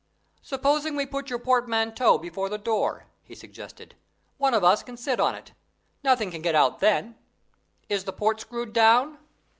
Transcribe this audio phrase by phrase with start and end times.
[0.41, 3.93] "Supposing we put your portmanteau before the door," he suggested.
[4.39, 5.51] "One of us can sit on it.
[6.03, 7.15] Nothing can get out then.
[7.87, 9.19] Is the port screwed down?"